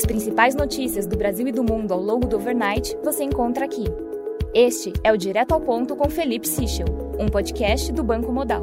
[0.00, 3.84] As principais notícias do Brasil e do mundo ao longo do overnight você encontra aqui.
[4.54, 6.86] Este é o Direto ao Ponto com Felipe Sichel,
[7.18, 8.62] um podcast do Banco Modal.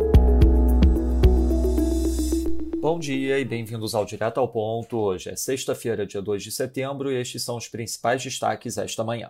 [2.81, 4.97] Bom dia e bem-vindos ao Direto ao Ponto.
[4.97, 9.29] Hoje é sexta-feira, dia 2 de setembro, e estes são os principais destaques esta manhã.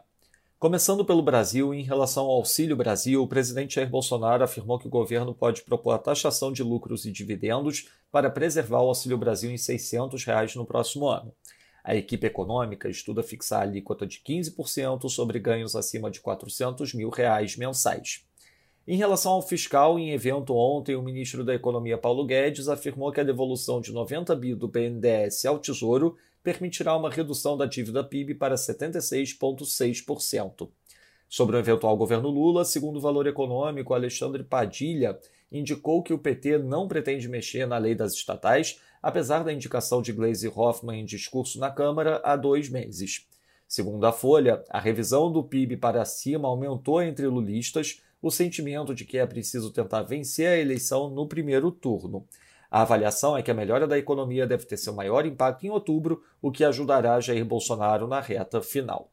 [0.57, 4.89] Começando pelo Brasil, em relação ao Auxílio Brasil, o presidente Jair Bolsonaro afirmou que o
[4.89, 9.57] governo pode propor a taxação de lucros e dividendos para preservar o Auxílio Brasil em
[9.57, 11.33] 600 reais no próximo ano.
[11.87, 17.09] A equipe econômica estuda fixar a alíquota de 15% sobre ganhos acima de 400 mil
[17.09, 18.25] reais mensais.
[18.85, 23.21] Em relação ao fiscal, em evento ontem, o ministro da Economia Paulo Guedes afirmou que
[23.21, 28.35] a devolução de 90 bi do BNDES ao Tesouro permitirá uma redução da dívida PIB
[28.35, 30.69] para 76,6%.
[31.29, 35.17] Sobre o eventual governo Lula, segundo o Valor Econômico, Alexandre Padilha
[35.51, 40.11] indicou que o PT não pretende mexer na lei das estatais, apesar da indicação de
[40.11, 43.27] Gleisi Hoffmann em discurso na Câmara há dois meses.
[43.67, 49.05] Segundo a Folha, a revisão do PIB para cima aumentou entre lulistas o sentimento de
[49.05, 52.25] que é preciso tentar vencer a eleição no primeiro turno.
[52.69, 56.23] A avaliação é que a melhora da economia deve ter seu maior impacto em outubro,
[56.41, 59.09] o que ajudará Jair Bolsonaro na reta final.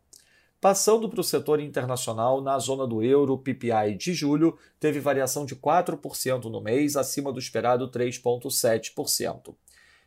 [0.65, 5.45] Passando para o setor internacional, na zona do euro, o PPI de julho teve variação
[5.45, 9.55] de 4% no mês, acima do esperado 3,7%.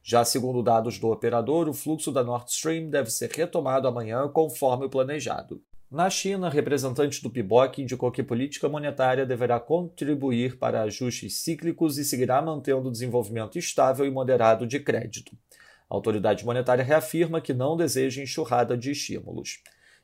[0.01, 4.87] Já segundo dados do operador, o fluxo da Nord Stream deve ser retomado amanhã conforme
[4.87, 5.61] o planejado.
[5.91, 12.03] Na China, representante do PIBOC indicou que política monetária deverá contribuir para ajustes cíclicos e
[12.03, 15.37] seguirá mantendo o desenvolvimento estável e moderado de crédito.
[15.87, 19.61] A autoridade monetária reafirma que não deseja enxurrada de estímulos.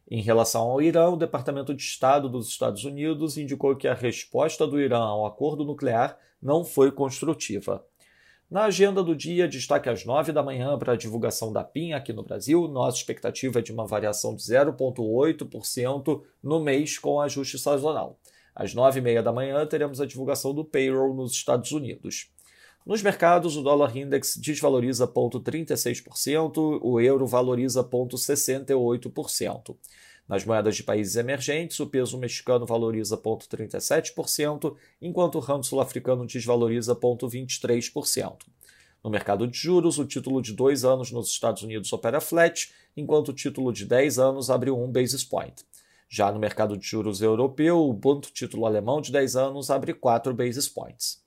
[0.10, 4.68] Em relação ao Irã, o Departamento de Estado dos Estados Unidos indicou que a resposta
[4.68, 7.86] do Irã ao acordo nuclear não foi construtiva.
[8.52, 12.14] Na agenda do dia, destaque às 9 da manhã para a divulgação da PIN aqui
[12.14, 12.68] no Brasil.
[12.68, 18.20] Nossa expectativa é de uma variação de 0,8% no mês com ajuste sazonal.
[18.54, 22.32] Às 9h30 da manhã, teremos a divulgação do payroll nos Estados Unidos.
[22.86, 29.78] Nos mercados, o dólar index desvaloriza 0,36%, o euro valoriza 0,68%.
[30.28, 36.94] Nas moedas de países emergentes, o peso mexicano valoriza 0,37%, enquanto o ramo sul-africano desvaloriza
[36.94, 38.40] 0,23%.
[39.02, 43.30] No mercado de juros, o título de dois anos nos Estados Unidos opera flat, enquanto
[43.30, 45.56] o título de 10 anos abre um basis point.
[46.10, 50.34] Já no mercado de juros europeu, o Bund título alemão de 10 anos abre 4
[50.34, 51.23] basis points.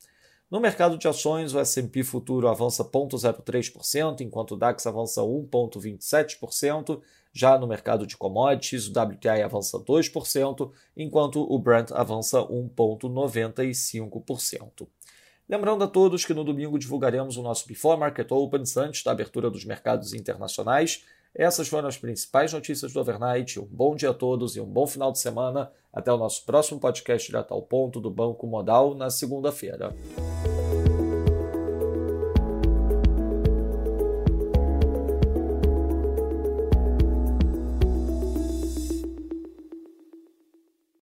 [0.48, 7.00] No mercado de ações, o S&P futuro avança 0,03%, enquanto o DAX avança 1,27%.
[7.32, 14.86] Já no mercado de commodities, o WTI avança 2%, enquanto o Brent avança 1,95%.
[15.48, 19.50] Lembrando a todos que no domingo divulgaremos o nosso Before Market Opens antes da abertura
[19.50, 21.04] dos mercados internacionais.
[21.34, 23.60] Essas foram as principais notícias do overnight.
[23.60, 25.70] Um bom dia a todos e um bom final de semana.
[25.92, 29.94] Até o nosso próximo podcast direto ao ponto do Banco Modal na segunda-feira.